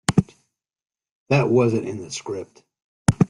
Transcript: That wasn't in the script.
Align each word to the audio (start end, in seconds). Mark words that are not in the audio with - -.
That 1.29 1.49
wasn't 1.51 1.87
in 1.87 1.99
the 2.01 2.09
script. 2.09 2.63